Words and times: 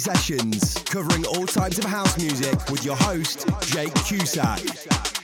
sessions, 0.00 0.74
covering 0.86 1.26
all 1.26 1.46
types 1.46 1.78
of 1.78 1.84
house 1.84 2.16
music 2.16 2.54
with 2.70 2.84
your 2.84 2.96
host, 2.96 3.46
Jake 3.66 3.94
Cusack. 4.06 5.19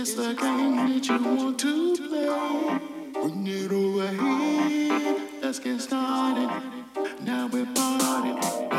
It's 0.00 0.14
the 0.14 0.32
game 0.32 0.76
that 0.76 1.08
you 1.08 1.18
want 1.24 1.58
to 1.58 1.96
play. 1.96 2.78
Bring 3.14 3.46
it 3.48 3.72
away. 3.72 5.18
Let's 5.42 5.58
get 5.58 5.80
started. 5.80 6.48
Now 7.20 7.48
we're 7.48 7.66
partying. 7.66 8.77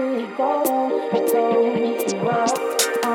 we 0.00 0.26
go, 0.36 1.10
we 1.12 1.32
go, 1.32 1.62
we 1.74 2.04
go. 2.20 3.09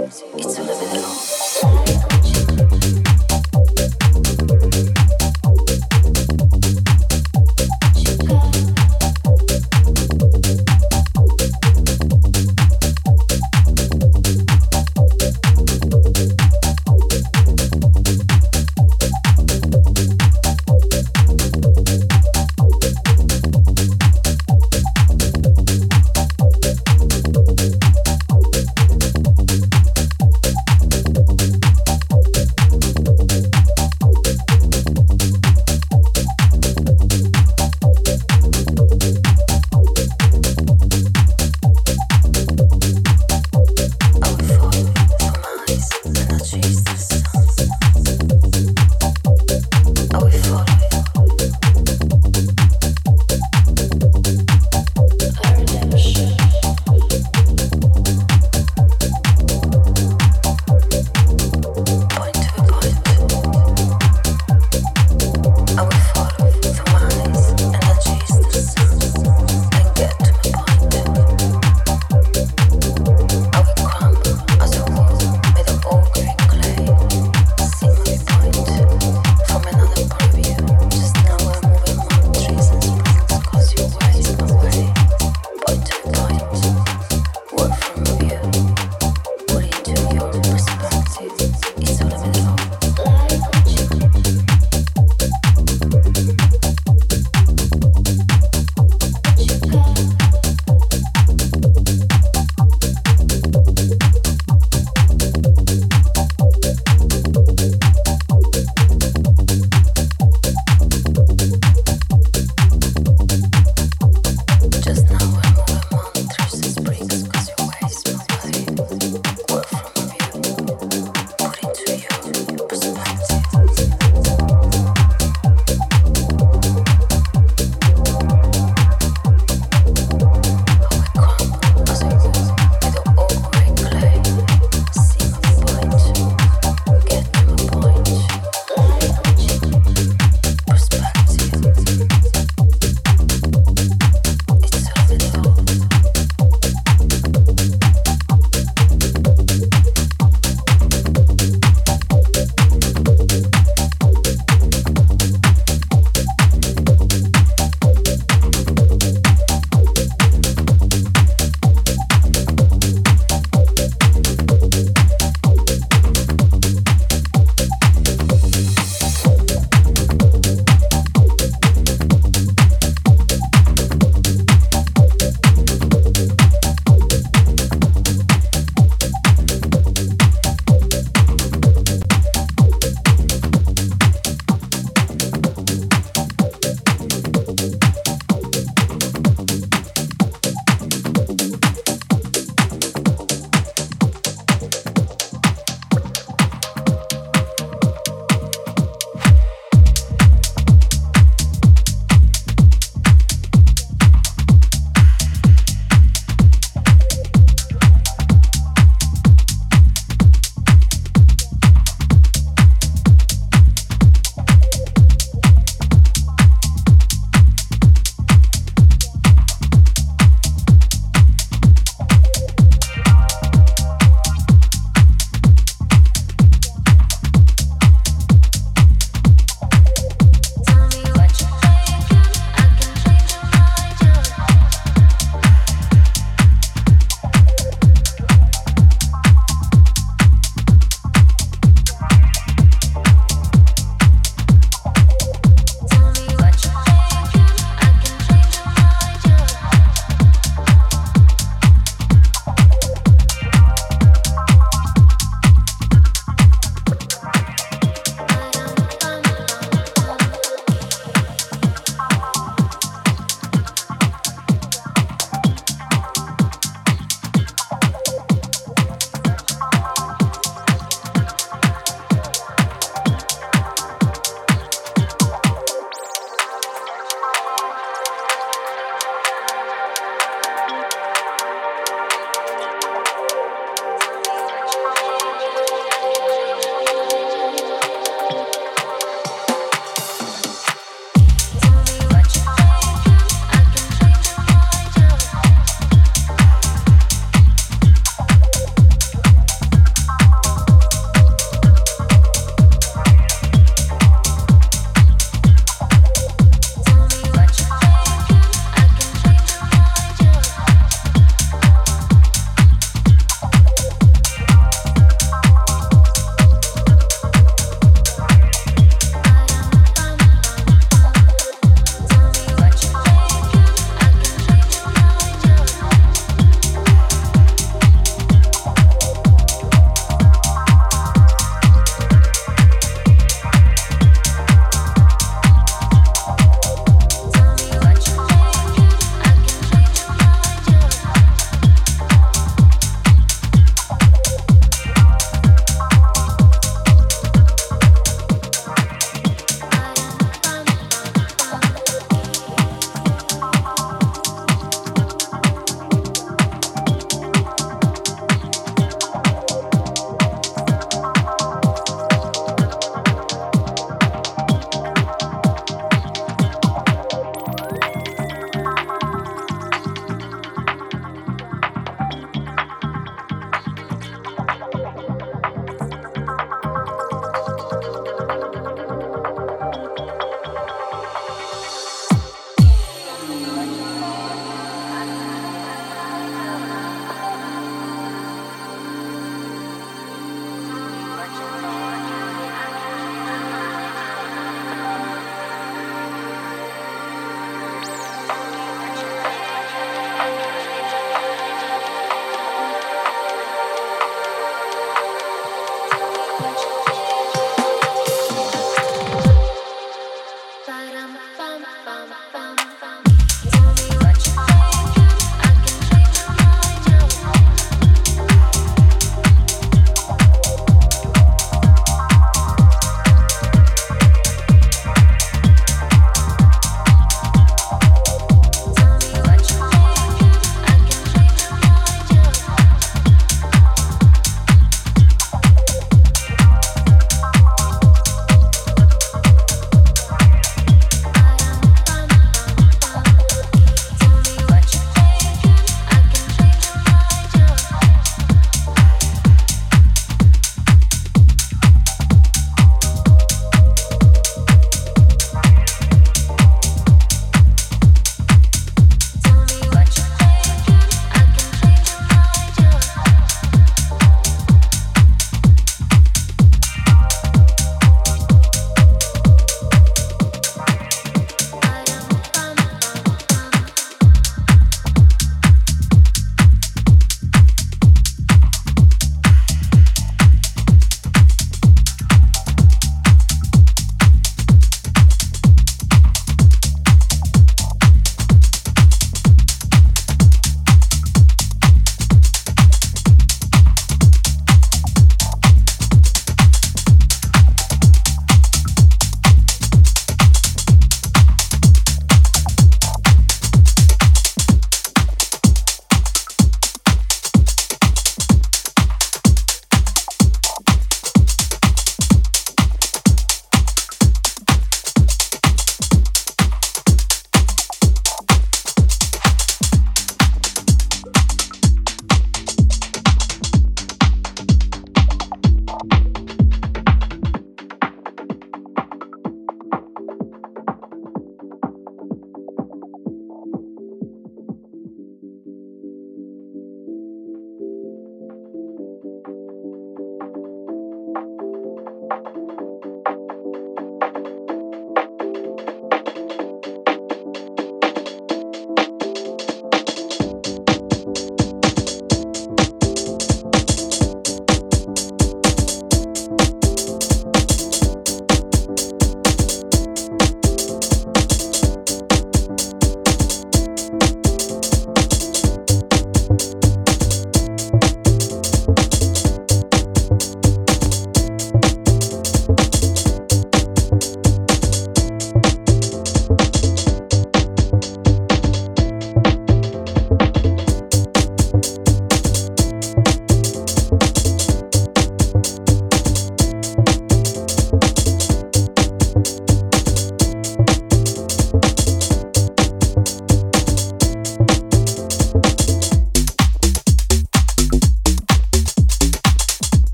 It's 0.00 0.22
a 0.58 0.77